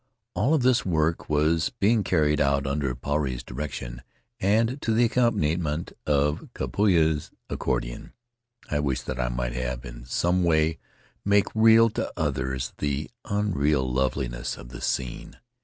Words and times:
All 0.33 0.55
of 0.55 0.63
this 0.63 0.83
work 0.83 1.29
was 1.29 1.69
being 1.79 2.03
carried 2.03 2.41
out 2.41 2.65
under 2.65 2.95
Puarei's 2.95 3.43
direction 3.43 4.01
and 4.39 4.81
to 4.81 4.95
the 4.95 5.03
accompaniment 5.03 5.91
of 6.07 6.49
Kaupia's 6.55 7.29
accordion. 7.51 8.13
I 8.67 8.79
wish 8.79 9.01
that 9.03 9.19
I 9.19 9.29
might 9.29 9.53
in 9.53 10.05
some 10.05 10.43
way 10.43 10.79
make 11.23 11.53
real 11.53 11.91
to 11.91 12.11
others 12.17 12.73
the 12.79 13.11
unreal 13.25 13.87
loveliness 13.93 14.57
of 14.57 14.69
the 14.69 14.81
scene. 14.81 15.37